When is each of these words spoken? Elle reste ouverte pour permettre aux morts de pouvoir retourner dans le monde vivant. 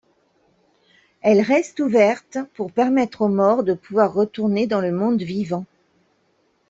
Elle 1.21 1.41
reste 1.41 1.79
ouverte 1.79 2.39
pour 2.55 2.71
permettre 2.71 3.21
aux 3.21 3.27
morts 3.27 3.63
de 3.63 3.75
pouvoir 3.75 4.11
retourner 4.15 4.65
dans 4.65 4.81
le 4.81 4.91
monde 4.91 5.21
vivant. 5.21 5.65